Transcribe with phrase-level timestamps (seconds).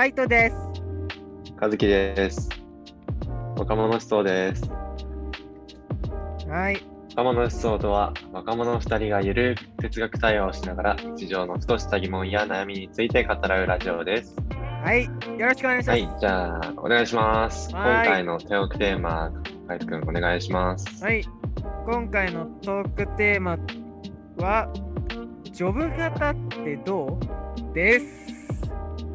[0.00, 0.56] カイトです。
[1.60, 2.48] 和樹です。
[3.58, 4.64] 若者思想です。
[6.48, 6.82] はい。
[7.10, 14.34] 若者思想とは、若者2人がゆるく哲学対話をしながら、日常のふとした疑問や悩みについて語らうラジオです。
[14.82, 15.04] はい。
[15.04, 15.10] よ
[15.46, 15.90] ろしくお願いします。
[15.90, 17.68] はい、じゃあ、お願いします。
[17.70, 19.30] 今はい回の手置きテーマ、
[19.68, 21.04] 海斗くん、お願いします。
[21.04, 21.22] はい。
[21.84, 23.58] 今回のトークテーマ
[24.38, 24.72] は、
[25.52, 27.18] ジョブ型ってど
[27.70, 27.74] う？
[27.74, 28.29] です。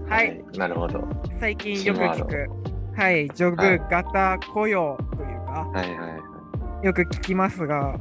[0.10, 0.44] はい。
[0.58, 1.08] なるほど。
[1.40, 2.50] 最近よく聞く、
[2.96, 5.90] はい、ジョブ型雇用というか、はい。
[5.90, 5.98] はい。
[6.00, 6.18] は
[6.84, 6.86] い。
[6.86, 7.98] よく聞きますが、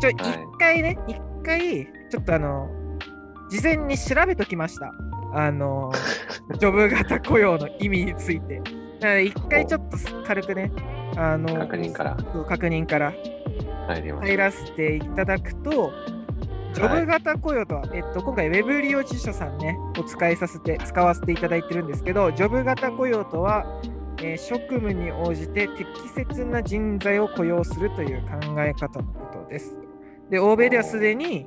[0.00, 0.16] ちょ、一
[0.58, 2.68] 回ね、一回、ちょっとあの、
[3.50, 4.92] 事前に調べときました。
[5.32, 5.90] あの、
[6.58, 8.62] ジョブ型雇用の意味について。
[9.24, 9.96] 一回ちょっと
[10.26, 10.72] 軽くね、
[11.16, 12.16] あの、確認から。
[12.48, 13.12] 確認から。
[14.20, 15.92] 入らせていただくと、
[16.78, 23.66] ジョブ型雇用とは、えっと、今回、ウェブ利用辞書さんね、お使いさせて、使わせていただいてるんですけど、ジョブ型雇用とは、
[24.22, 29.76] えー職務に応じて適切な人材を雇用するという考え方のことです。
[30.30, 31.46] で、欧米ではすでに、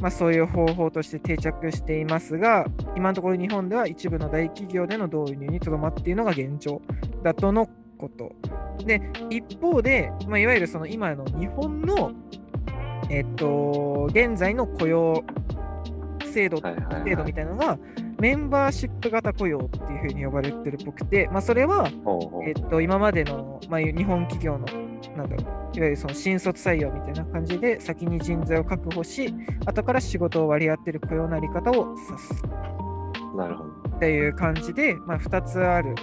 [0.00, 6.80] まあ、そういう方法として定着していますが、今のところ日本では一部の大企業での導入にとどまっているのが現状
[7.22, 8.32] だとのこと。
[8.84, 12.12] で、一方で、まあ、いわゆるその今の日本の、
[13.10, 15.24] えっと、現在の雇用
[16.32, 17.78] 制度制度みたいなのが、
[18.20, 21.90] メンバーシップ型雇用っていうふうに呼ばれてるっぽくて、まあ、それは、
[22.46, 24.66] えっと、今までの、まあ、日本企業の、
[25.16, 29.34] なんだろう、いわゆるその新卒採用みたいな感じで、先に人材を確保し、
[29.66, 32.44] 後から仕事を割り当てる雇用のあり方を指す
[33.36, 33.96] なるほど。
[33.96, 35.94] っていう感じで、まあ、2つある。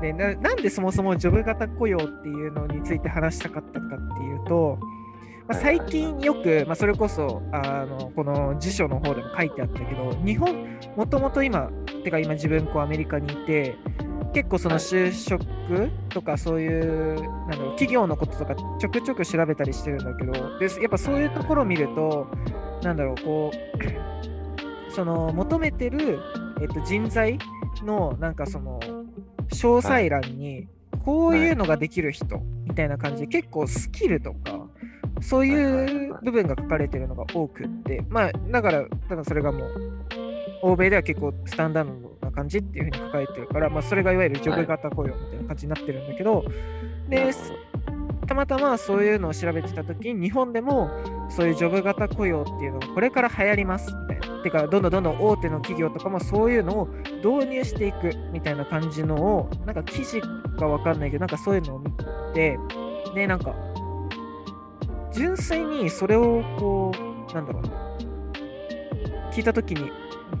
[0.00, 4.78] でななんでそもそもジョブ型雇用っていうのについて話したかったかっていうと、
[5.50, 11.72] まあ、最近よく、まあ、それこそあのこの辞書の方でも書いてあったけど、日本、もともと今、
[12.04, 13.74] てか今自分こうアメリカにいて、
[14.32, 14.84] 結構そのはい。
[14.84, 15.44] 就職
[16.08, 22.28] とかそういう、なんだろう、企業のこととかちょくちょく調べたりしてるんだけど、でやっぱそういうところを見ると、
[22.84, 23.58] なんだろう、こう、
[24.94, 26.20] その求めてる、
[26.60, 27.40] えっと、人材
[27.84, 28.78] のなんかその
[29.52, 30.68] 詳細欄に
[31.04, 34.59] こういうのができる人みたいな感じで結構スキルとか
[35.20, 40.00] そういう部分が書かれてるのが多くってまあだから多分それがもう
[40.62, 46.44] 欧米では結構スタンダードな感じっていうふうに書かれてるから、まあ、それがいわゆるジョブ型雇用みたいな感じになってるんだけど、
[47.08, 47.70] でなるほ
[48.30, 50.88] たまたまそういうのを調べてたときに、日本でも
[51.28, 54.42] そういうジョブ型雇用っていうのがこれから流行りますみたいな。
[54.44, 56.86] てか、どんどんどんどん大手の企業とかもそういうのを
[57.24, 60.20] 導入していくみたいな感じのを、なんか記事
[60.58, 61.90] かわかんないけど、なんかそういうのを見
[62.32, 62.56] て、
[63.16, 63.52] で、なんか、
[65.12, 67.68] 純粋にそれをこう、なんだろうな、
[69.32, 69.90] 聞いたときに、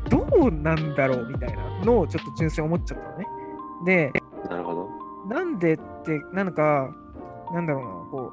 [0.08, 3.26] どうなんだろうみたいなのをちょっと純粋に思っちゃったのね。
[3.84, 4.12] で、
[4.44, 4.50] ど。
[4.50, 5.34] なるほど。
[5.34, 6.94] なんでって、なんか、
[7.52, 8.32] なんだろうな、こ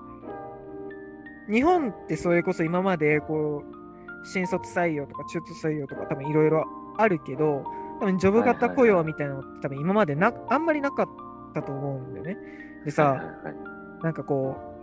[1.50, 6.66] う、日本ってそれこそ今まで、こう、新卒採用とか中途採用とか多分いろいろ
[6.97, 7.64] あるけど、
[8.00, 11.08] 多分ジョブ型雇用みたいなのって多分今までな、あんまりなかっ
[11.53, 12.38] たと思うんだよね。
[12.86, 14.77] でさ、はいはいはいなんかこう、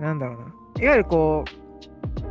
[0.00, 0.44] なんだろうな。
[0.82, 1.44] いわゆるこ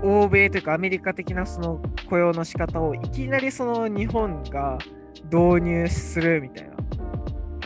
[0.03, 4.78] う、欧米というかアメリカ的なその雇用の仕方をいきなりその日本が
[5.31, 6.73] 導入するみたいな。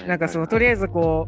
[0.07, 1.27] なんかそのとりあえずこ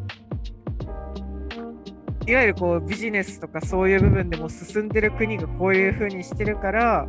[2.27, 7.07] う、いわゆるこうビジネスとかそういう部分でも進んでる国がこういう風にしてるから、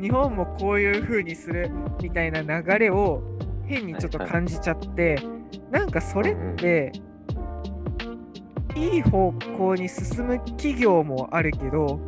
[0.00, 1.70] 日本もこういう風にする
[2.02, 3.22] みたいな流れを
[3.66, 5.18] 変にちょっと感じちゃって、
[5.70, 6.92] なんかそれって、
[8.76, 11.98] いい方向に進む企業もあるけど、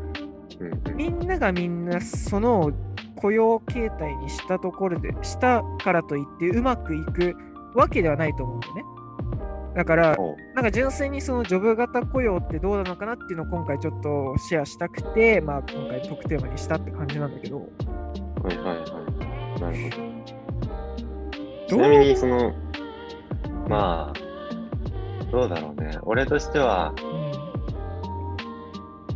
[0.94, 2.70] みんながみんなその
[3.16, 7.34] 雇用形態にしたところで、したからといってうまくいく
[7.74, 8.84] わけではないと思うんだよね。
[9.76, 10.16] だから、
[10.54, 17.64] なんか純粋にそのジョブ型雇用ってどうなのかなっていうのを今回ちょっとシェアしたくて、まあ今回特テーマにしたって感じなんだけど、は
[18.52, 18.84] いはいは
[19.56, 19.60] い。
[19.60, 20.08] なるほど。
[21.68, 22.52] ちなみに、その、
[23.68, 24.27] まあ、
[25.30, 25.98] どうだろうね。
[26.02, 26.94] 俺としては、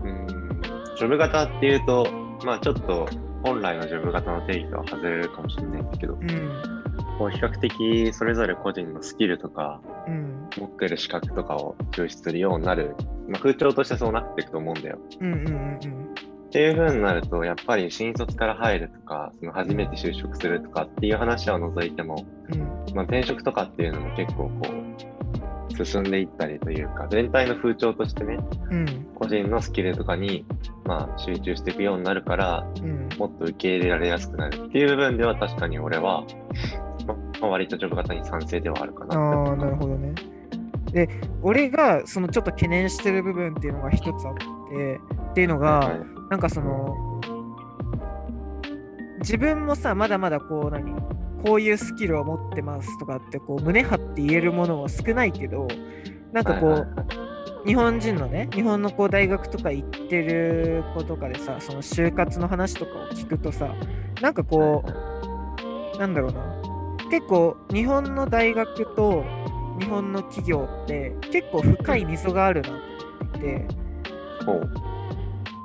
[0.03, 2.07] うん、うーん、ジョブ型っていうと、
[2.45, 3.09] まあちょっと
[3.43, 6.29] 本来のジョブ型の定義とは外れるかもしれないんだけど、うん、
[7.19, 12.95] こう比較的それぞれ個人のスキルとか、うん、持ってる資格とかを重視するようになる、
[13.29, 14.99] まあ、風潮としてそうなっていくと思うんだよ。
[15.21, 22.61] うん、うん、うん、っていう風になると、やっぱり新卒から入るとか、その初めて就職するとかっていう話を除いても、うん、
[22.95, 25.22] まあ、転職とかっていうのも結構こう、
[25.73, 28.39] 進んでいったりというか、全体の風潮としてね、
[28.71, 30.45] うん、個人のスキルとかに、
[30.85, 36.25] まあ、集中していくようになるから、うん、もっと受け入れられやすくなるっていう部分では確かに俺は、
[37.07, 40.15] ままあ、割とジョブ型に賛成ではあるかなああ、なるほどね。
[40.93, 41.09] で、
[41.43, 44.35] 俺がそのちょっと懸念してる部分っていうのが一つあっ
[44.71, 46.01] て、っていうのが、はい。
[46.31, 47.21] なんかその、
[49.21, 50.95] 自分もさ、まだまだこう何、
[51.45, 55.67] こういうスキルを持ってますとかって、こう胸張って言えるものは少ないけど、
[56.33, 57.03] なんかこう、はいはいは
[57.65, 57.67] い。
[57.67, 63.75] 日本人のね、日本のこう大学とか行ってる子とかでさ、その就活の話とかを聞くとさ、
[64.21, 64.85] なんかこ
[65.95, 66.43] う、なんだろうな、
[67.11, 69.25] 結構日本の大学と
[69.79, 72.73] 日本の企業って結構深い溝があるなっ
[73.33, 73.67] ていて、
[74.45, 74.92] ほう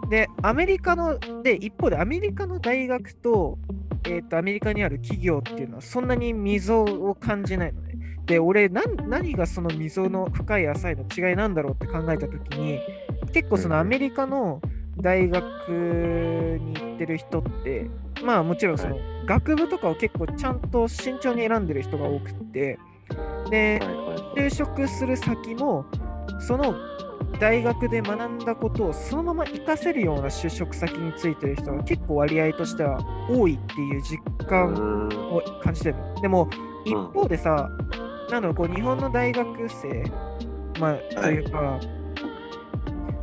[0.09, 3.57] で、アメリカの、で、一方でアメリカの大学と、
[4.05, 7.95] えっ、と、アメリカにある企業っていうのはそんなに溝を感じないのね。
[8.25, 12.79] で、俺、なん何がその溝の深い浅いの違いなんだろうって考えたときに、
[13.33, 14.61] 結構そのアメリカの
[14.97, 17.89] 大学に行ってる人って、
[18.23, 22.79] まあもちろんその学部とかを結構ちゃんと慎重に選んでる人が多くって、
[23.49, 23.79] で、
[24.35, 25.85] 就職する先も
[26.39, 26.75] その
[27.39, 36.21] 大学で学んだことをそのまま活かせるような就職先についてる人が結構割合としては多いっていう実感を感じてるの。
[36.21, 36.49] でも
[36.85, 37.07] 一うん。
[37.11, 37.69] 方でさ、
[38.31, 40.03] なんだろうこう日本の大学生、
[40.79, 41.79] まあ、というか、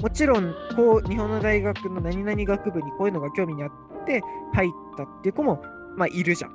[0.01, 3.71] もちろんこう日本の大学の何々学部にこういうのが興味にあっ
[4.07, 4.23] て
[4.53, 5.63] 入ったっていう子も、
[5.97, 6.51] まあ、いるじゃん。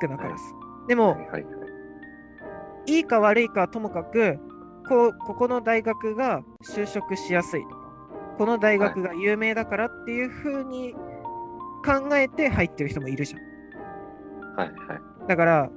[0.00, 0.42] 少なからず。
[0.88, 1.18] でも、はい。
[1.18, 1.30] はい。
[1.30, 1.46] はい
[2.86, 4.38] いいか悪いかはともかく
[4.90, 7.62] こうここの大学が就職しやすい。
[7.62, 7.76] とか
[8.38, 10.94] この大学が有名だからっていうふうに
[11.84, 13.40] 考えて入ってる人もいるじゃん。
[14.56, 15.28] はいはい。
[15.28, 15.70] だから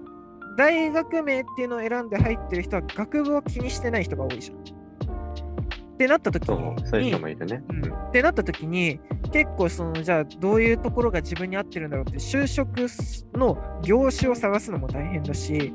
[0.57, 4.57] 大学名っていうのを選んで入ってる人は学部を気にしてない人が多いじゃん。
[4.57, 7.63] ってなった時そにうそういう人もいるね。
[7.69, 7.94] うん。
[7.94, 9.00] ってなった時に
[9.31, 12.88] 結構そのじゃあどういうところが自分に合ってるんだろうって就職
[13.36, 15.71] の業種を探すのも大変だし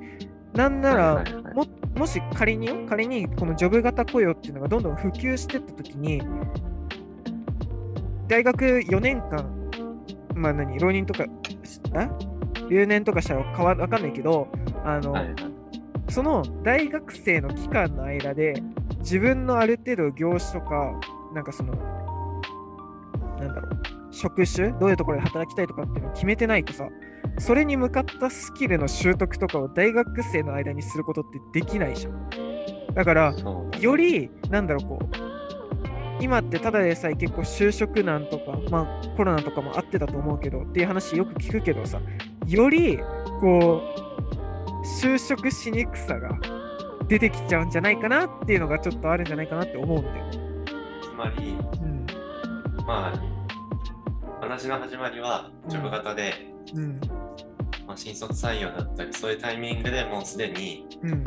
[0.54, 1.24] なんなら、
[1.54, 1.66] も
[1.96, 6.22] もし仮によ仮にこのジョブ型雇用っていうのがどんどん普及していったときに、
[8.28, 9.70] 大学4年間、
[10.34, 11.24] まあ何、浪人とか、
[11.94, 12.08] あ？
[12.68, 14.48] 留年とかしたらかわわかんないけど、
[14.84, 15.34] あの、はいはい。
[16.10, 18.54] その大学生の期間の間で、
[18.98, 20.92] 自分のある程度業種とか、
[21.34, 21.74] なんかその、
[23.38, 23.80] なんだろう、
[24.10, 26.88] 職種、どういうところで働きたいとかっていうのを決めてないとさ、
[27.38, 32.30] それに向かったスキルの習得とかを大学生の間にすることってできないじゃん。
[32.94, 33.34] だから、
[33.80, 35.28] より、なんだろう、こう、
[36.20, 42.00] 今ってただでさえ結構就職難とか、まあコロナとかもあってたと思うけどっていう話よく聞くけどさ、
[42.46, 42.98] より、
[43.40, 44.08] こう、
[45.00, 46.30] 就職しにくさが
[47.08, 50.30] 出てきちゃうんじゃないかなっていうのがちょっとあるんじゃないかなって思うんだよね。
[51.02, 52.06] つまり、うん。
[52.86, 56.32] まあ、話の始まりは、ジョブ型で、
[56.74, 57.00] うん。
[57.88, 61.24] まあ、新卒採用だったり、そういうタイミングでもうすでに、うん。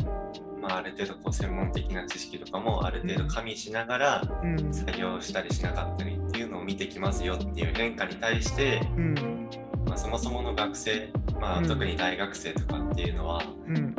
[0.61, 4.55] まあ、ある程度こう専門的な知識とかもある程度加味しながらうん。
[4.69, 9.49] 採用したりしなかったりっていうのを見てきますよっていう変化に対して、うん。
[9.87, 11.09] まあ、そもそもの学生、
[11.39, 13.95] まあ、うん特に大学生とかっていうのは、うん。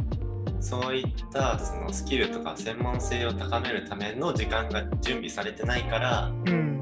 [0.61, 6.81] そういったそのスキルとか専門性を高めるための時間が準備されてないからうん。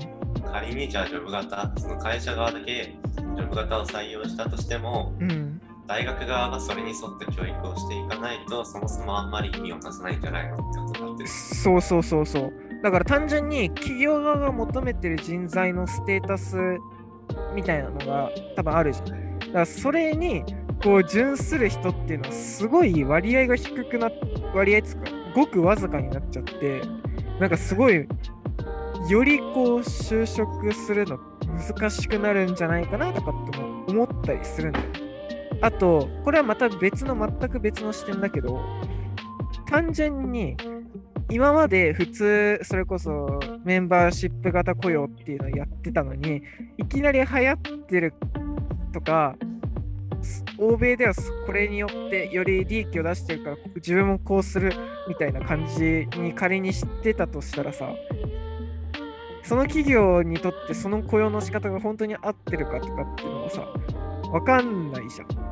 [0.53, 5.61] 仮にじゃあジョブ型その会社側だけジョブ型を採用したとしてもうん。
[5.91, 11.29] 大学側がそれに沿った教育をしていかないとそもそもあんまり意味をなさないんじゃないのってことになってる。
[11.29, 12.53] そうそうそうそう。
[12.81, 16.57] だから単純に企業側が求めてる人材のステータス
[17.57, 19.39] みたいなのが多分あるじゃん。
[19.41, 20.45] だからそれに
[20.81, 24.13] こう準する人っていうのはすごい割合が低くな
[24.55, 26.83] 割合つうかごくわずかになっちゃって
[27.41, 28.07] なんかすごい
[29.09, 31.19] よりこう就職するの
[31.77, 33.59] 難しくなるんじゃないかなとかって
[33.93, 34.87] 思ったりするんだよ。
[35.61, 38.61] あとこれはまた別の全く別の視点だけど
[39.67, 40.57] 単純に
[41.31, 46.43] 今まで普通それこそメンバーシップ型雇用っていうのをやってたのに
[46.77, 48.15] いきなり流行ってる
[48.93, 49.37] とか
[50.59, 51.15] 欧米では
[51.47, 54.73] これによってより利益を出してるから自分もこうする
[55.09, 57.95] みたいな感じに仮に知ってたとしたらさ
[59.43, 63.67] その企業にとってその雇用の仕方が本当に合ってるかとかっていうのはさ
[64.33, 65.51] わかんないじゃん。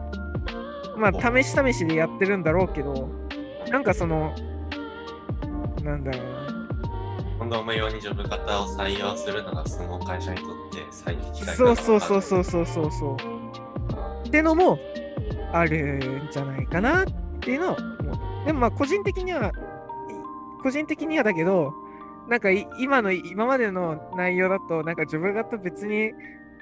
[0.98, 3.08] まあ試し試しでやってるんだろうけど
[3.70, 4.34] なんかその
[5.84, 6.68] なんだろうな
[7.38, 14.78] 今度無用にジョブ型を採用するのがその会社にとって最適解そうそうそうそうそうそうそうってのも
[15.52, 17.06] あるんじゃないかなっ
[17.40, 17.76] ていうのを。
[18.44, 19.52] でもまあ個人的には、い
[20.62, 21.72] 個人的にはだけど、
[22.28, 26.12] なんかい今の今までの内容だと、なんか自分型別に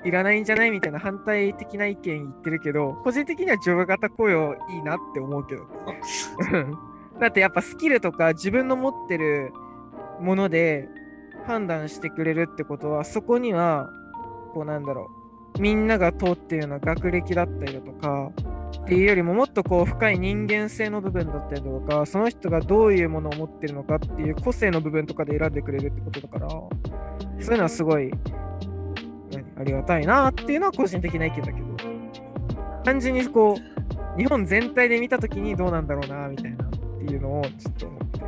[0.07, 0.71] いらないんじゃない？
[0.71, 5.67] みたいな反対的な意見言ってるけど、個人的にはジョブ型雇用いいなって思うけど。
[7.21, 9.53] だってやっぱスキルとか自分の持ってる
[10.21, 10.89] もので
[11.47, 13.91] 判断してくれるってことは、そこには、
[14.53, 15.11] こうなんだろ
[15.59, 18.31] う、みんなが通っているような学歴だったりだとか、
[18.83, 28.76] っていうよりももっとこう深い人間性の部分だったりとか、その人がどういうものを持ってるのかっていう個性の部分とかで選んでくれるってことだから、そういうのはすごい何
[29.59, 31.67] ありがたいなっていうのは個人的な意見だけど、
[32.85, 38.19] 単純にこう、日本全体で見たときにどうなんだろうなみたいなっていうのをちょっと思って。
[38.19, 38.23] ギ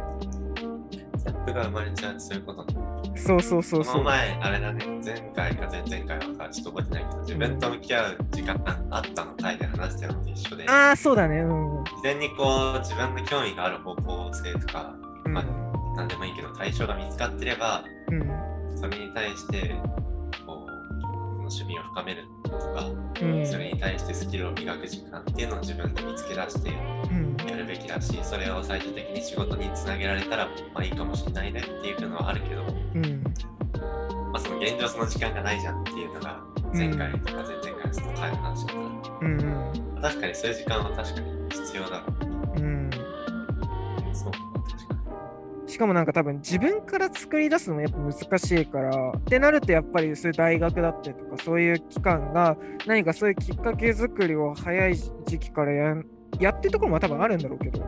[1.25, 2.89] ャップが生まれちゃう、そういうことね。
[3.17, 3.95] そうそうそうそう。
[3.95, 11.39] この前、あれだね、前回か前々回はちょっと覚えてないけど、自分と向き合う時間があったの回で話したのと一緒で、ああ、そうだね。
[11.41, 11.85] うん。
[11.85, 14.95] 事前にこう、自分の興味がある方向性とか、
[15.25, 18.31] うんまあ、なんでもいいけど、対象が見つかってれば、うん。
[18.77, 19.75] それに対して、
[21.49, 22.87] 趣味を深めるとか、
[23.23, 23.47] うん。
[23.47, 27.37] それに対してスキルを磨く時間っていうのを自分で見つけ出してうん。
[27.49, 33.23] やるべきだし、それを最終的に仕事につなげられたら、まあいいかもしれないねっていうのはあるけど、うん。
[34.33, 36.41] まあその現状その時間がないじゃんっていうのが、
[36.75, 39.39] 前回とか前々回のその回の話だったら、うん。
[39.95, 42.07] まあ確かにそういう時間は確かに必要だろ
[42.57, 42.61] う。
[42.61, 42.91] うん。
[44.13, 44.33] そう、
[45.69, 52.57] しかもなんか多分自分から作り出すのもやっぱ難しいからってなるとやっぱりそういう大学だったりとかそういう機関が
[52.87, 55.97] 何かそういうきっかけ作りを早い時期からや
[56.41, 57.85] やってるところも多分あるんだろうけど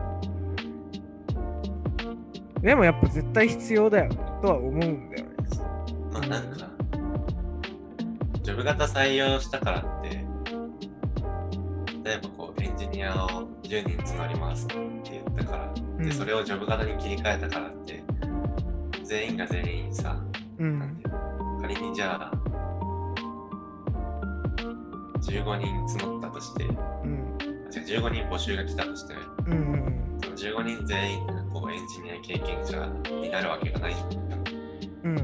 [2.61, 4.11] でもやっぱ絶対必要だよ
[4.41, 5.35] とは思うんだよね。
[6.13, 6.69] まあなんか、
[8.43, 10.09] ジョブ型採用したからって、
[12.03, 12.50] 例えばこう
[12.81, 13.27] ジニアを
[13.63, 14.75] 10人募りますって
[15.11, 16.03] 言ったから、うん。
[16.03, 18.03] でそれをジョブ型に切り替えたからって、
[19.03, 20.19] 全員が全員さ、
[20.57, 20.79] うん。
[20.79, 21.01] なん
[21.61, 22.31] 仮にじゃあ、
[25.21, 27.37] 15人募ったとして、うん。
[27.71, 29.13] 違う15人募集が来たとして、
[29.47, 29.55] うんう
[29.87, 32.85] んその15人全員がこうエンジニア経験者
[33.21, 34.43] になるわけがないじゃん。
[35.03, 35.15] うん。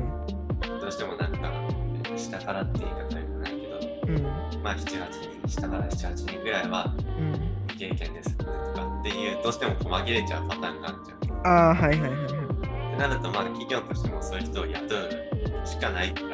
[0.80, 4.64] どうしてもなんか、えー下からって言い方は良くないけど、うん。
[4.64, 7.47] まあ7、8人、下から7、8人ぐらいはうん
[7.78, 8.52] 未経験ですとか
[9.00, 11.18] っていう、どうしても紛れちゃうパターンがあるじゃん。
[11.18, 12.92] っああはいはいはいはい。
[12.92, 16.28] てなると、まあ企業としてもそういう人を雇うしかないから、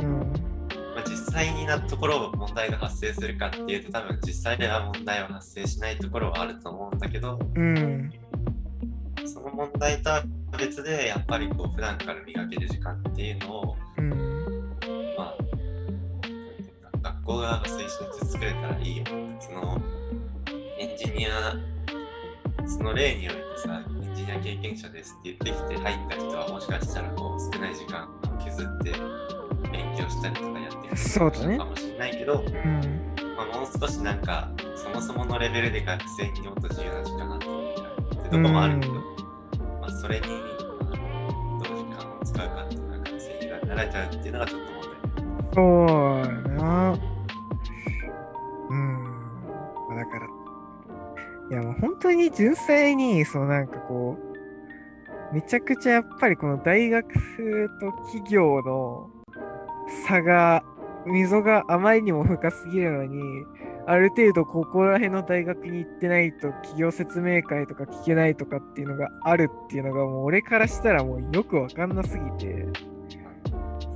[0.00, 8.12] うんまあ、実際になところ問題が発生するかっていうと多分実際では問題は発生しないところはあると思うんだけどうん
[9.24, 10.24] その問題とは
[10.58, 14.30] 別でやっぱりこう普段から磨ける時間っていうのをうん。
[17.02, 19.04] 学校側が推進して作れたらいいよ
[19.40, 19.80] その
[20.80, 21.54] エンジニア
[22.66, 28.92] その例によってさエンジニア経験者ですって言ってきて入った人はもしかしたらこう少ない時間を削って
[29.70, 39.00] 勉強したりとかやってるそうだねかもしれないけど、うんまあ、もう少しなんかそもそものレベルで学生にもっと自由な時間があってってとこもあるけど、うん
[39.82, 40.96] まあ、それに、まあ、
[41.62, 44.70] どう時間を使うかっていうのが学生になられちゃうっていうのがちょっと
[45.52, 46.98] そうやな。
[48.70, 49.02] うん。
[49.88, 50.39] まあだから、
[51.50, 54.16] いやもう本当に純粋に、そのなんかこ
[55.32, 57.08] う、めちゃくちゃやっぱりこの大学
[57.80, 59.10] と企業の
[60.06, 60.62] 差が、
[61.06, 63.20] 溝があまりにも深すぎるのに、
[63.86, 72.66] ある程度ここら辺の大学に行ってないと企業説明会とか聞けないとかっていうのがあるっていうのがもう俺からしたらもうよくわかんなすぎて。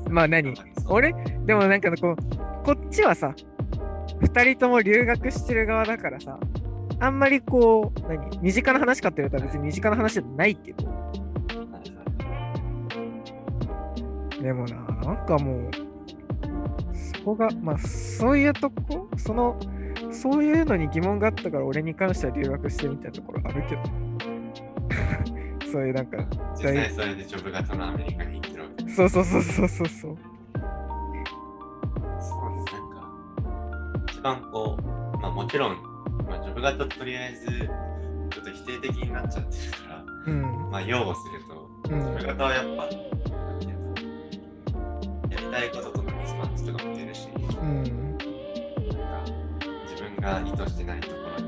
[0.08, 0.54] まあ何？
[0.88, 1.12] 俺？
[1.44, 2.16] でもなんかこう、
[2.64, 3.34] こっちはさ、
[4.20, 6.38] 二人とも留学してる側だからさ、
[7.00, 10.84] あんまりこう、何身近な話かって言われたら別に身近な話じゃないけど、
[14.40, 15.70] でもな、なんかもう、
[17.16, 19.58] そこが、まあそういうとこ、その、
[20.10, 23.82] そういうのに疑問があったから俺に関しては留学してみたいなところあるけど、
[25.72, 26.18] そういうなんか、
[26.56, 28.56] 実際それでジョブ型のアメリカに行って。
[28.56, 29.88] るわけそうそうそうそうそう。
[29.88, 29.88] そう。
[29.88, 30.10] そう
[32.50, 35.93] なんか一番こう、まあもちろん、
[36.34, 40.70] まあ、ジョブ型とりあえずちょっと否定的になっちゃってるから、うん。
[40.70, 42.84] まあ擁護すると、うんジョブ型はやっぱ、
[45.30, 47.84] やりたいこととのミスマッチとかも出るし、うん。
[47.84, 49.22] なんか
[49.88, 51.44] 自分が意図してないところ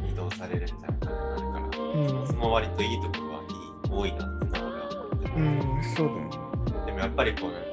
[0.00, 6.86] に移動されるみたいな感じになるから、うんそもそも割といいところはいい多いなってのは俺は思ってて、うん、そうだよね。
[6.86, 7.68] でもやっぱりこうなんか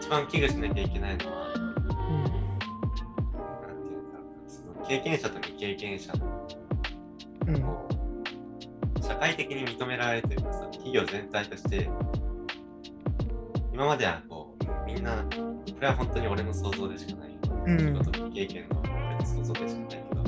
[0.00, 1.41] 一番危惧しなきゃいけないのは
[4.88, 6.48] 経験者と未経験者の
[7.46, 7.62] うん。
[7.62, 11.88] こう社会的に認められてるかさ企業全体として
[13.72, 15.30] 今まではこうみんな、こ
[15.80, 17.30] れは本当に俺の想像でしかない。
[17.64, 20.22] うん仕事経験の俺の想像でしかないけど、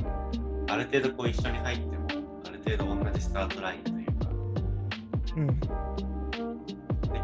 [0.68, 2.08] ある程度こう一緒に入っても、
[2.46, 4.28] ある程度同じスタートラインというか、
[5.36, 6.13] うん。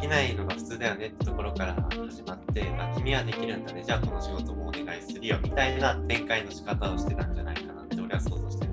[0.00, 8.73] できないのが普通だよねってところから始まって、あ、君はできるんだね、じゃあこの仕事もお願いするよみたいな展開の仕方をしてたんじゃないかなって俺は想像してる。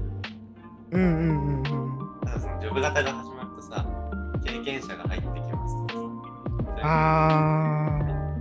[0.92, 2.20] うんうんうんうん。
[2.24, 3.86] ただそのジョブ型が始まるとさ、
[4.46, 8.00] 経験者が入ってきますとかさ、あ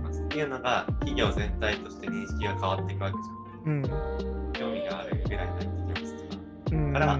[0.09, 3.67] っていうのが企業全体として認識が変わっていくわけじー。
[3.67, 3.85] うん。
[3.85, 4.53] ゃん。
[4.53, 6.41] 興味があるぐらいに入ってきますとか、
[6.71, 6.93] うん。
[6.93, 7.19] から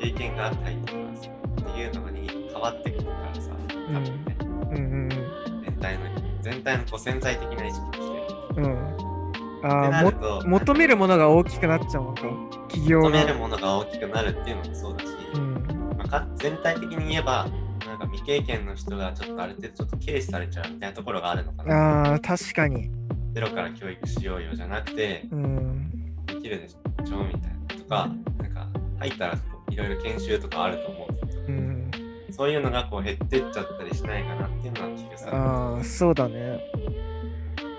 [0.00, 4.35] 経験が入ってきますっていうのに変わってくるからさ、多分ね、うん
[4.76, 5.08] うん
[5.64, 6.04] 全体の、
[6.42, 8.60] 全体のこう潜在的な意識として。
[8.60, 8.96] うん。
[9.62, 12.22] ああ、も求めるものが大きくなっちゃうのか。
[12.68, 13.10] 企業が。
[13.10, 15.54] 求めるものが大きくなるっていうのもそうだし、うん。
[15.96, 17.48] まあ、か全体的に言えば、
[17.86, 22.10] なんか未経験の人がちょっとある程度ちょっと軽視されちゃうみたいなところがあるのかな。
[22.10, 22.90] ああ、確かに。
[23.32, 25.90] ゼロから教育しようよじゃなくて、うん。
[26.26, 28.68] できるでしょみたいなとか、なんか
[28.98, 29.38] 入ったら
[29.70, 31.25] いろいろ研修とかあると思う。
[32.36, 35.30] そういうのがこう減ってっちゃったりしないかなっていうのは気がさ。
[35.32, 36.60] ああ、そうだね。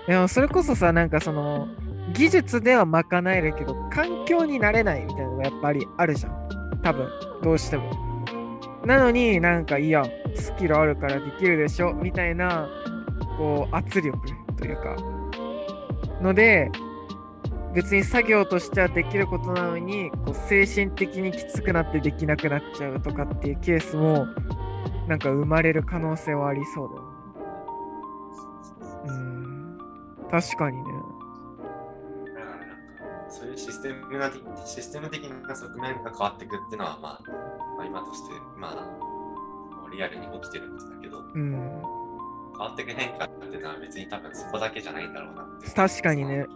[0.08, 1.68] でもそれこそさ、なんかその、
[2.12, 6.80] 技術では賄えるけど、環境になれないみたいなのがやっぱりあるじゃん。
[6.82, 7.08] 多分、
[7.44, 7.92] どうしても。
[8.84, 12.68] なのになんか、いや、スキルあるからできるでしょみたいな、
[13.36, 14.18] こう、圧力
[14.56, 14.96] というか、
[16.20, 16.68] ので、
[17.74, 24.26] 別に作業としてはできることなのに、こう精神的にきつくなってできなくなっちゃうとかっていうケースも、
[25.06, 27.08] なんか生まれる可能性はありそうだよね。
[29.06, 29.78] うん。
[30.30, 30.84] 確かにね。
[32.26, 32.74] だからなんか
[33.28, 34.30] そういうシステムな
[34.64, 37.20] システム的な側面が変わっていくっていうのは、まあ、
[37.76, 41.52] まあ、今として、まあ、リアルに起きてることだけど、うん。
[42.58, 45.70] 変わっていく変化っていうのは別に多分そこだけじゃないんだろうなって。
[45.70, 46.46] 確かにね。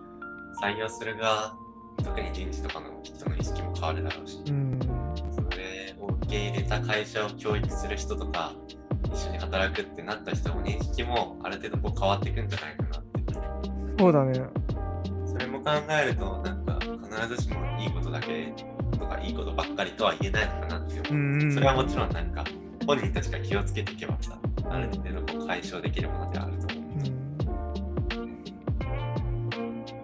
[0.60, 1.56] 採用する側、
[2.02, 4.78] 特に人事とかの人の意識も変わるだろうし、うん。
[5.30, 8.52] それを受け入れた会社を教育する人とか、
[9.12, 13.12] 一緒に働くってなった人も認識もある程度こう変わっていくんじゃないかなって。
[13.98, 14.42] そうだね。
[15.26, 18.52] それも考えると、なんか必ずしもいいことだけ
[18.98, 21.12] とかいいことばっかりとは言えないのかなって思う。
[21.12, 21.52] うんうん。
[21.52, 22.44] それはもちろんなんか
[22.86, 24.38] 本人たちが気をつけていけばさ、
[24.70, 26.71] ある程度こう解消できるものではあると思う。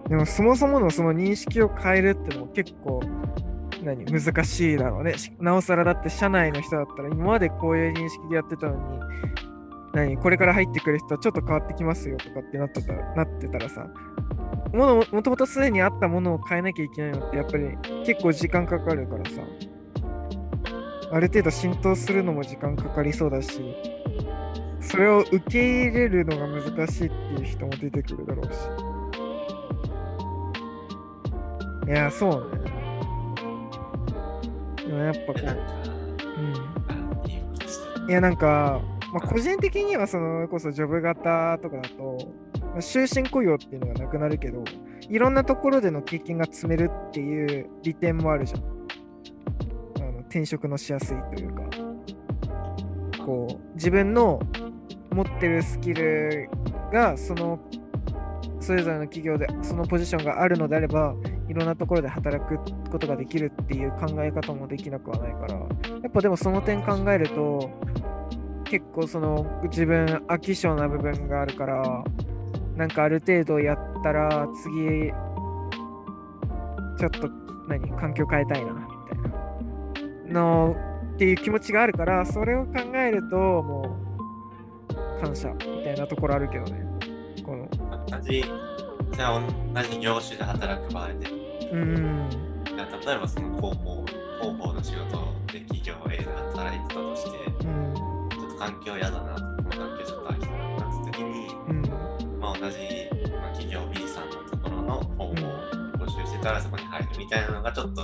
[0.09, 3.01] でもそもそものその認識を変えるってのも結構
[3.83, 5.13] 何難しいだろうね。
[5.39, 8.99] なおさらだって社内の人だったら今までこういう認識でやってたのに
[9.93, 13.87] 何これから入ってくる人はちょっと変わってきますよとかってなってたなってたらさ
[14.73, 19.41] ものもともとすでにあったものを変えなきゃいけないのってやっぱり結構時間かかるからさ
[21.11, 23.61] ある程度浸透するのも時間かかりそうだし
[24.81, 28.98] それを受け入れるのが難しいっていう人も出てくるだろうし。
[31.89, 32.61] いや、そうね。
[34.85, 35.45] でもやっぱこう、
[38.03, 38.09] うん。
[38.09, 38.79] いや、なんか、
[39.11, 44.63] まあ、個人的にはそのこそジョブ型とかだと、まあ終身雇用っていうのがなくなるけど、
[45.09, 48.61] いろんなところでの経験が積めるっていう利点もあるじゃん。
[49.99, 51.63] あの転職のしやすいというか、
[53.25, 54.39] こう、自分の
[55.11, 56.51] 持ってるスキル
[56.93, 57.59] がその
[58.59, 61.15] それぞれの企業でそのポジションがあるのであれば
[61.49, 62.57] いろんなところで働く
[62.89, 65.55] ことができるっていう考え方もできなくはないから。
[65.55, 65.65] や
[66.07, 67.69] っぱでもその点考えると
[68.65, 72.03] 結構その自分飽き性な部分があるから
[72.75, 75.11] なんかある程度やったら次
[76.97, 77.29] ちょっと
[77.67, 80.75] 何環境変えたいなみたいなの
[81.15, 84.09] っていう気持ちがあるからそれを考えるともう
[85.21, 86.85] 感謝みたいなところあるけどね。
[87.43, 87.67] この。
[88.07, 89.41] 同じ、じゃあ
[89.73, 91.38] 同じ業種で働く場合で、
[91.71, 92.29] うん。
[93.05, 94.05] 例えばその広報、
[94.39, 97.29] 広報の仕事で企業 A で働いてたとして、
[97.65, 97.93] うん
[98.29, 101.81] ちょっと環境嫌だな、この環境ちょっと飽きたなって時に、うん。
[102.39, 102.77] まあ、同じ、
[103.31, 105.33] まあ、企業 B さんのところの広報を
[106.05, 108.01] 募集してたらそこに入るみたいなのがちょっと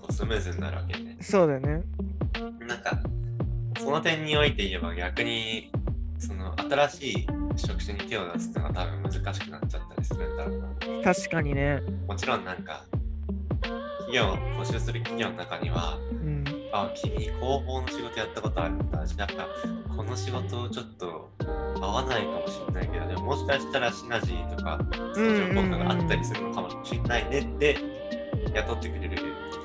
[0.00, 1.16] こうスムーズになるわけね。
[1.20, 1.84] そうだよね。
[2.66, 2.98] なんか、
[3.78, 5.70] その点において言えば逆に、
[6.18, 10.68] その新しい職種に手を出すっていうのは多分難しくなっちゃったりするんだろうな。
[11.04, 12.84] 確かにねもちろんなんか、
[14.00, 19.06] 企業、募集する企業の中には、うんあ、君、広報の仕事やったことあるんだ。
[19.06, 19.28] じゃあ、
[19.94, 21.30] この仕事ちょっと
[21.80, 24.80] 合わないかもしれないけど、でももしかしたらシナジーとか
[25.14, 27.76] 相乗効果があったりするのかもしれないねって
[28.54, 29.18] 雇ってくれる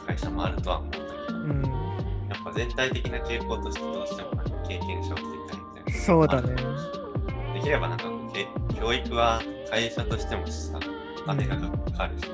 [0.05, 1.61] 会社もあるとは思うんだけど、うん
[2.29, 4.29] やっぱ全体的な傾向としてどうしても
[4.67, 5.99] 経験者を取りたいみたいな。
[6.01, 6.55] そうだね
[7.57, 8.47] できればなんかけ
[8.79, 9.41] 教育は
[9.71, 10.79] 会社としてもさ、
[11.23, 11.67] お金がか
[11.97, 12.25] かるし、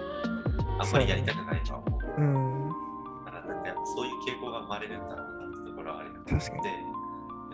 [0.78, 2.02] あんまりやりたくないとは思う。
[2.18, 2.70] うん。
[3.26, 6.20] だからなんかやっぱそういう傾向が生まれるんだろうなってところはあるよね。
[6.28, 6.70] 確かにで、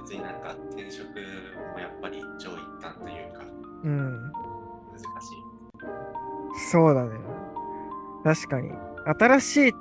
[0.01, 3.45] 別になんか転職もやっぱり一長一短というか、
[3.84, 4.32] うん。
[4.32, 6.69] 難しい。
[6.71, 7.12] そうだね。
[8.23, 8.71] 確かに。
[9.19, 9.73] 新しい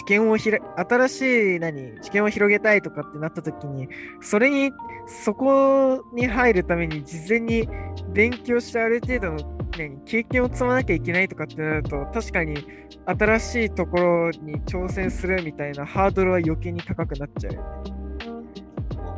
[0.00, 3.86] 知見をひら、新しい何、知見を広げたいとかってなった時に、
[4.22, 4.72] それに、
[5.06, 7.68] そこに入るために事前に
[8.14, 12.66] 勉強してある程度の、何、経験を積まなきゃいけないとかってなると、確かに
[13.04, 17.68] 新しいところに挑戦するみたいなハードルは余計に高くなっちゃうよね。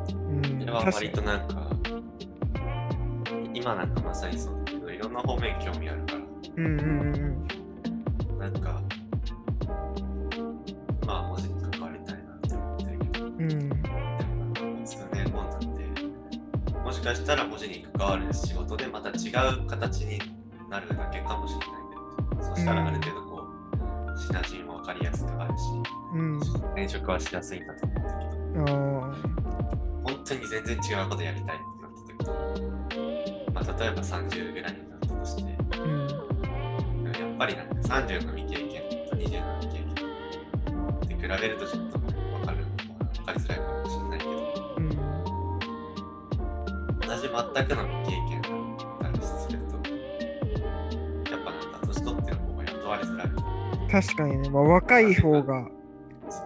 [0.08, 0.66] うん。
[0.68, 1.70] 割となんか、
[3.54, 6.18] 今なんかまさにそうだけど、いろんな方面興味あるから、
[6.56, 8.82] うんうんうんなんか、
[11.12, 14.86] まあ文字に関わりたいなって思ってるけど、うん。
[14.86, 20.18] 数年後になって、もしかしたら文字に関わる仕事でまた違う形に
[20.70, 21.68] なるだけかもしれない
[22.30, 23.42] けど、そしたらある程度こ
[24.16, 25.64] う、シナジーも分かりやすくあるし、
[26.14, 26.38] うん。
[26.38, 29.10] 転職はしやすいんだと思うんだけど、あ
[30.04, 35.78] 本当に全然違うことやりたいってなった時に、まあ、例えば30ぐらいになったとして、あ。
[35.78, 37.04] うん。
[37.04, 38.41] やっぱりなんか30の
[41.36, 42.12] って比べるとちょっと分
[42.44, 42.64] かる、
[43.16, 44.30] 分かりづらいかもしれないけど、
[44.76, 44.88] うん。
[47.00, 48.48] 同じ全くの未経験だ
[49.08, 49.72] ったりすると、
[51.30, 53.28] やっぱなんか年取ってる方が雇われづらい。
[53.90, 55.68] 確かにね、まあ、若い方が、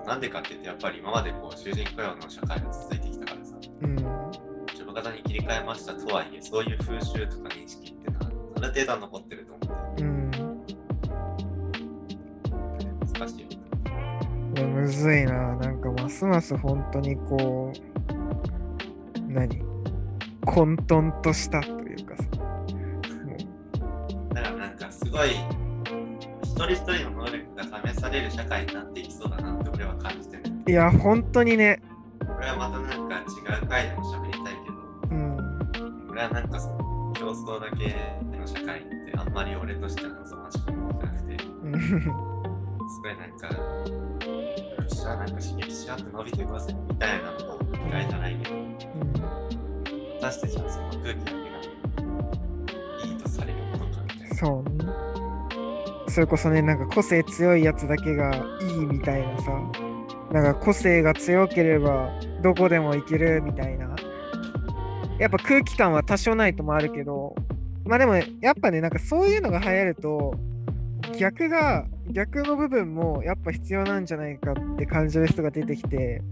[0.06, 3.96] なんでかって言って、やっぱり今までこう囚人雇用の社会が続いてきたからさ、うん、
[4.72, 9.15] 自分型に切り替えましたとはいえ、そういう風習とか認識ってのはある程度は残
[16.16, 17.78] ますます本当にこう、
[19.30, 19.62] 何？
[20.46, 22.22] 混沌としたというかさ、
[23.24, 23.36] も
[24.32, 25.32] だからなんかすごい
[26.42, 30.42] 一人一人の能力が試される社会になっていきそうだなって俺は感じてる。
[30.66, 31.82] ういや、本当にね、
[32.20, 33.22] これはまたなんか違
[33.62, 34.76] う回でも喋りたいけど、
[35.10, 37.94] うん、俺はなんかその競争だけ
[38.38, 41.36] の社会ってあんまり俺としては望ましく思ってなくて、
[43.06, 43.54] ごいなんか、よ
[44.84, 48.56] っしゃ、なんか刺激し合って伸びていこうぜみたいなのも嫌いじゃないけど、
[50.20, 51.38] 果たしてじゃあその空気だけが
[53.04, 54.34] いいとされるものかみたいな。
[54.34, 54.84] そうね。
[56.08, 59.52] それこそね、なんか個性強いやつだけがいいみたいなさ、
[60.32, 62.10] なんか個性が強ければ
[62.42, 63.94] どこでも行けるみたいな。
[65.18, 67.36] やっぱ空気感は多少ないともあるけど、
[67.84, 70.34] まあでもやっぱね、なんかそういうのが流行ると、
[71.16, 76.22] 逆が、逆の部分もやっぱ必要なんじゃないかって感じる人が出てきて、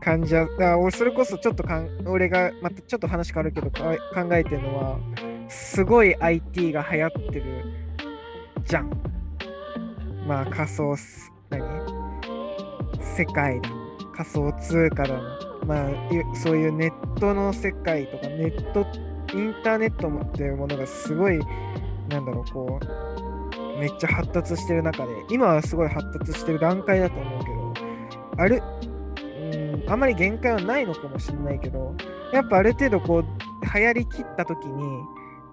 [0.00, 3.84] 感じは、だから俺それこそちょっとかん、俺がまたちょっと話変わるけど考
[4.32, 4.98] えてるのは、
[5.48, 7.64] すごい IT が流行ってる
[8.64, 8.90] じゃん。
[10.26, 11.60] まあ仮想す、何？
[13.02, 13.68] 世界だ、
[14.14, 15.22] 仮想通貨だの、
[15.66, 15.90] まあ
[16.34, 18.86] そういうネットの世界とか、ネット、
[19.34, 21.38] インターネットっていうものがすごい、
[22.08, 23.29] なんだろう、こう、
[23.80, 27.74] めっちゃ発達してる中で、今はすごい発達してる段階だと思うけど、
[28.36, 28.62] ある、
[29.82, 31.94] うん、あまり限界はないのかもしれないけど、
[32.32, 33.24] やっぱある程度こう、
[33.74, 34.84] 流行りきった時に、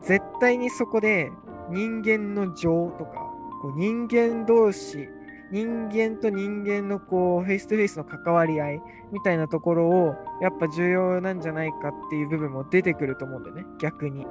[0.01, 1.31] 絶対にそこで
[1.69, 3.13] 人間の情とか、
[3.61, 5.09] こう人間同士、
[5.51, 8.81] 人間と人間のこうフェイストゥフェイスの関わり合い
[9.13, 14.27] みたいなところをやっぱ重要なんじゃないかっていう部分も出てくると思うんだよね、逆に。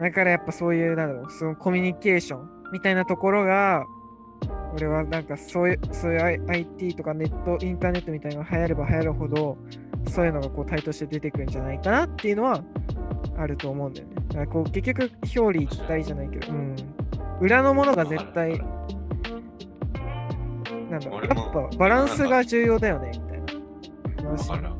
[0.00, 3.84] だからやっぱそういう、なんだろう、そのコミュニケーションみたいなところが、
[4.74, 9.58] 俺はなんかそういう、そういう IT とかネット、インターネットみたいなのが流行れば流行るほど、
[10.08, 12.62] そういうのがこう対として出てくるんじゃないかなっていうのは
[13.36, 14.14] あると思うんだよね。
[14.28, 16.76] だからこう結局表裏一体じゃないけど、うん。
[17.40, 18.58] 裏のものが絶対、
[20.90, 23.40] なんだろう、やっぱバランスが重要だよね、みたい
[24.24, 24.77] な話。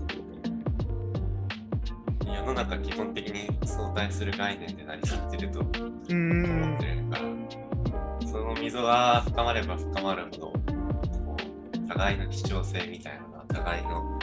[2.59, 5.83] 中基本的に相対する概念で成り立ってると思う
[6.15, 14.19] んってるから、その溝が深まれば深まるほど、こう互いの貴重性みたいなのが互いの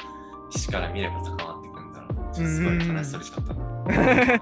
[0.52, 2.36] 視から見れば高まっていくんだろう。
[2.36, 4.36] すごい話それちゃったな。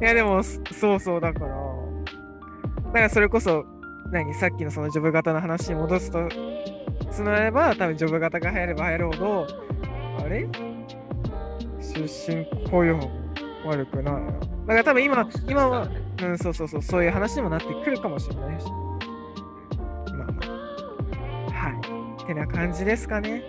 [0.00, 1.46] いやでもそそうそうだから。
[1.46, 3.64] だからそれこそ
[4.10, 4.34] 何？
[4.34, 6.28] さっきのそのジョブ型の話に戻すと
[7.12, 9.46] つながれば多分ジョブ型が流行れば流行るほど
[10.24, 10.48] あれ？
[11.80, 13.17] 出身雇用も
[13.64, 14.14] 悪くない。
[14.14, 14.20] だ
[14.66, 15.88] から多分今、今は、
[16.22, 18.66] うん、そうそうそう、そういう話にもなってくるかもしれないし。
[18.66, 21.52] まあまあ。
[21.52, 21.70] は
[22.20, 22.22] い。
[22.22, 23.42] ってな感じですかね。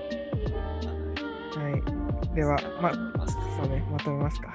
[1.56, 2.36] はい。
[2.36, 4.54] では、ま、そうね、まとめますか。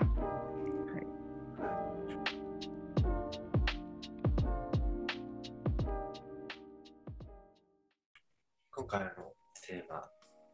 [8.71, 9.09] 今回の
[9.67, 10.05] テーマ、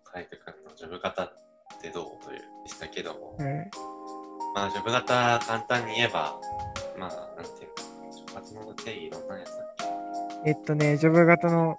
[0.04, 1.28] 海外かのジョブ型っ
[1.80, 3.42] てどうというでしたけども、う、
[4.54, 6.38] まあ、ジョブ型簡単に言えば、
[6.98, 7.82] まあ、なんていうか、
[8.12, 9.74] ジョブ型の定義どんなやつだっ
[10.44, 10.50] け？
[10.50, 11.78] えっとね、ジョブ型の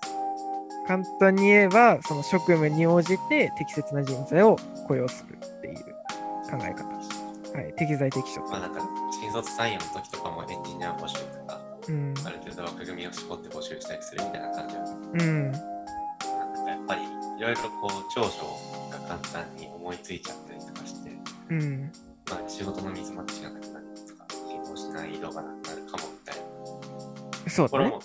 [0.88, 4.58] 簡単に言えば、その職務に応じて適切な人材を
[4.88, 5.76] 雇用するっていう
[6.50, 6.86] 考え方。
[7.58, 7.74] はい。
[7.74, 8.42] 適材適所。
[8.50, 8.82] まあなんか、
[9.12, 12.14] 新卒採用の時とかもエンジニア募集とか、うん。
[12.26, 14.82] ある程度枠組みを絞って募集したりするみたいな感じで、
[15.26, 15.52] うん。
[15.52, 18.46] なんかやっぱりいろいろこう長所
[18.90, 21.12] が簡単に思いついちゃったりとかして、
[21.50, 21.92] うん。
[22.32, 26.42] まあ仕事のミスマッチがなくなるとか、進行しない移動がなくなるかもみたいな
[27.50, 27.92] そうだね。
[27.92, 28.02] ところも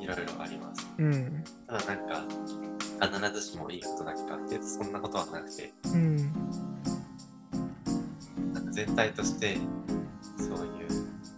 [0.00, 0.86] いろいろあります。
[0.98, 1.44] うん。
[1.66, 2.24] ただなんか、
[3.18, 6.16] 必ずしもいいことだけかっていうとそんなことはなくて、うん。
[8.52, 9.56] なんか全体として
[10.38, 10.88] そういう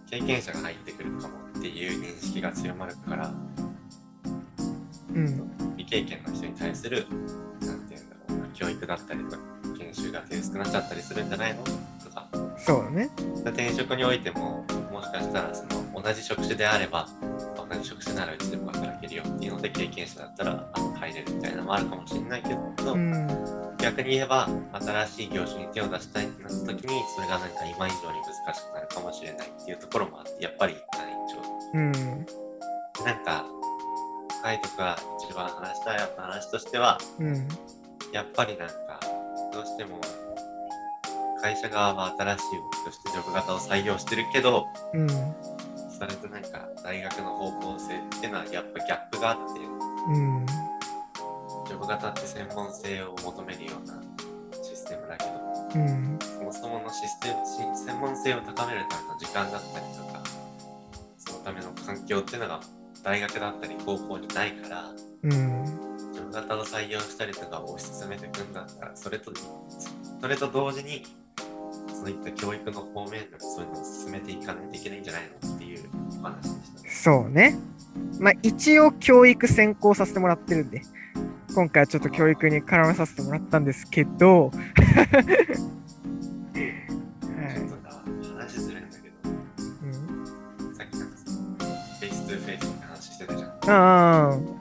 [0.09, 3.33] 経験者が入ってくるかもっていう認識が強まるから、
[5.13, 5.51] うん。
[5.77, 7.07] 未経験の人に対する、
[7.61, 9.37] なんていうんだろうな、教育だったりとか、
[9.77, 11.63] 研修が手薄くなっちゃったりするんじゃないの
[12.67, 13.09] そうだね。
[13.45, 17.07] 転職においても、もしかしたらその同じ職種であれば、
[17.55, 23.27] 同じ職種ならうちでも働けるよっていうので、経験者だったらあ入れるみたいなのもあるかもしれないけど、うん。
[23.77, 31.17] 逆に言えば、新しい業種に手を出したいってなった時に、それがなんか今以上に難しくなるかもしれないっていうところもあって、やっぱり難易
[31.73, 32.25] うん。
[32.25, 33.05] 調。
[33.05, 33.45] なんか、
[34.43, 37.47] カイトが一番話したい話としては、うん。
[38.11, 38.99] やっぱりなんか、
[39.53, 40.01] どうしても、
[41.41, 45.07] 会社側は新しい動きとしてジョブ型を採用してるけど、うん。
[45.09, 50.45] それとなんか大学の方向性っていうのはやっぱギャップがあって、うん。
[51.67, 54.01] ジョブ型って専門性を求めるような
[54.63, 55.31] システムだけど、
[55.75, 56.19] うん。
[56.21, 60.23] そもそものシステム、し専門性を高めるための時間だったりとか、
[61.17, 62.61] そのための環境っていうのが
[63.03, 64.91] 大学だったり高校にないから、
[65.23, 65.31] うん。
[66.13, 69.31] ジョブ型を採用したりとかを推し進めていくんだったら、それと、
[70.21, 71.05] それと同時に、
[72.07, 75.89] そういった教育の方面でもそういうのを進めていかないといけないんじゃないのっていう
[76.21, 76.89] お話でした。
[76.89, 77.57] そうね。
[78.19, 80.83] まあ、一応教育専攻させてもらってるんで、
[81.53, 84.51] 今回はちょっと教育に絡めさせてもらったんですけど、
[93.67, 94.56] はち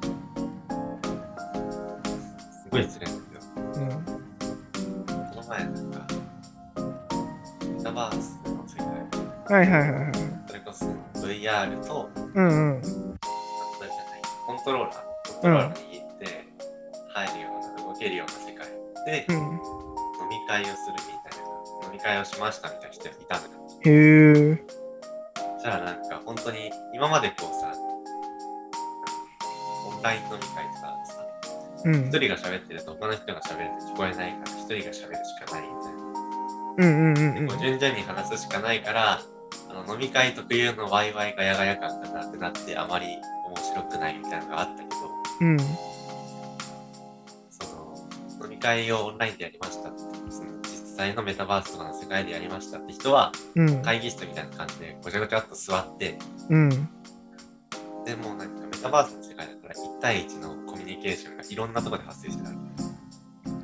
[9.49, 10.13] はいはいはいはい。
[10.49, 12.83] それこそ VR と、うんうん。
[12.83, 14.95] じゃない、コントローラー、
[15.33, 16.49] コントローラー握って
[17.15, 18.67] 入るような、動けるような世界
[19.07, 19.41] でうん、飲
[20.29, 21.41] み会をするみたい
[21.81, 23.51] な、飲み会をしましたみたいな人がいたのよ。
[23.85, 23.91] へ
[24.53, 24.65] え。
[25.37, 27.73] そしたらなんか本当に今までこうさ、
[29.87, 31.27] オンライン飲み会とかさ、
[31.85, 32.19] うん一。
[32.19, 36.07] 人が喋ってると他の人が喋ると聞こえないから一人が喋るしかないみたいな。
[36.79, 39.21] うんうんうんうんでこう順々に話すしかないから、あ
[39.85, 43.07] の飲み会特有のワイワイガヤガヤ感がなくなってあまり
[43.47, 44.97] 面白くないみたいなのがあったけど、
[45.41, 45.59] うん。
[47.51, 53.83] その飲み会をオンラインでやりましたって、その実際のメタバースとかの世界でやりましたって人はうん。
[53.83, 56.19] 会議室みたいな感じでごちゃごちゃっと座って、
[56.51, 56.71] うん。
[58.05, 62.51] でもなんかメタバースの世界だから1対1のコミュニケーションがいろんなところで発生してた。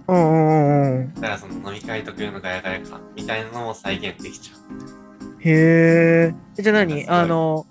[0.09, 1.15] おうんうんうん。
[1.15, 4.57] だからその飲み会特有のガヤガヤ感みたいなのも再現できちゃ
[4.99, 5.02] う。
[5.45, 6.35] へえ。
[6.55, 7.09] じゃあ何？
[7.09, 7.67] あの、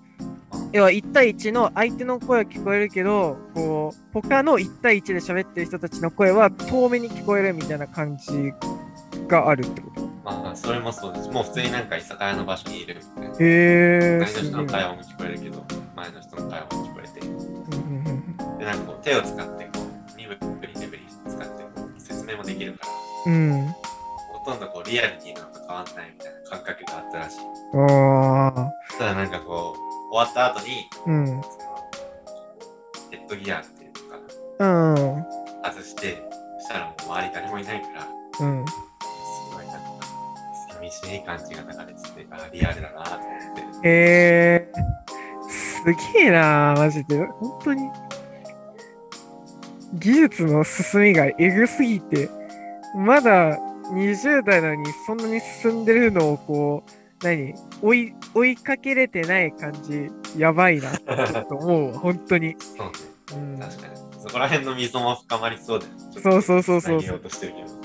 [0.74, 8.54] 要は1対1の相手の声は聞こえるけど、こう、他の1対1で喋ってる人たちの声は遠目に聞こえるみたいな感じ
[9.28, 10.02] があるってこと？
[10.24, 11.30] まあそれもそうです。
[11.30, 13.36] もう普通になんか居酒屋の場所にいるみたいな。
[13.36, 14.20] へえ。
[14.20, 17.38] 前の人の会話も聞こえるけど、前の人の会話も聞こえて、うんう
[18.54, 22.86] んで、なんかこう手を使ってこう、身振り手振り使ってこう説明もできるか
[23.26, 23.52] ら、うん。
[23.52, 23.68] うん。
[23.68, 27.40] ほとんどこうリアリティなのと変わんないみたいな感覚があったらしい。
[27.74, 28.72] ああ。
[28.98, 29.74] ただなんかこ
[30.10, 31.26] う、終わった後に、うん。
[33.10, 34.20] ヘッドギアっていうのか
[34.60, 34.66] う
[35.16, 35.16] ん。
[35.64, 36.22] な、外して、
[36.60, 38.08] そしたらもう周り誰もいないから、
[38.46, 38.66] うん。
[38.68, 38.74] す
[39.56, 39.82] ごいなんか、
[40.74, 43.88] 寂しい感じが流れてて、あ、リアルだなと思って。
[43.88, 44.72] へえ。
[45.50, 47.26] すげえなマジで。
[47.26, 47.90] 本当に。
[49.94, 52.30] 技術の進みがエグすぎて、
[52.96, 53.58] まだ
[53.92, 56.92] 20代なのにそんなに進んでるのをこう、
[57.24, 57.54] 何？
[57.82, 60.92] 追い、追いかけれてない感じ、やばいな、
[61.46, 62.56] と思うわ、 本当に。
[62.60, 62.94] そうね、
[63.34, 63.60] うん。
[63.60, 63.94] 確かに。
[64.20, 66.00] そこら辺の溝も深まりそうだよね。
[66.22, 67.00] そうそうそうそう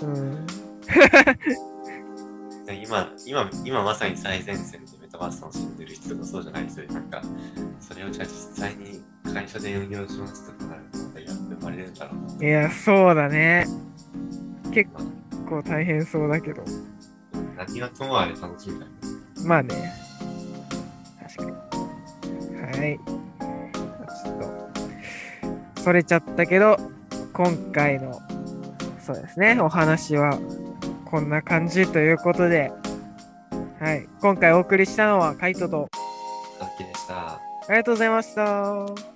[0.03, 0.47] うん。
[2.67, 7.23] で今、今、今まさに最前線でメタバース楽しんでる人とかそうじゃない人で、なんか、
[7.81, 12.47] それをじゃあ実際に会社で運用しますとかなると、またやって生まれるんだろうな。
[12.47, 13.67] いや、そうだね。
[14.73, 15.03] 結構、
[15.47, 16.63] 構大変そうだけど。
[17.57, 18.93] 何がともあれ楽しみだね。
[19.45, 19.93] まあね。
[21.23, 22.81] 確かに。
[22.81, 23.01] はい。
[24.25, 24.39] ちょっ
[25.75, 26.77] と、それちゃったけど、
[27.33, 28.21] 今回の、
[29.01, 30.39] そうですね、お話は
[31.05, 32.73] こんな感じということで、
[33.81, 34.09] はい。
[34.21, 35.89] 今回お送りしたのはカイトと、
[36.61, 37.35] 楽器でした。
[37.35, 39.16] ありがとうございました。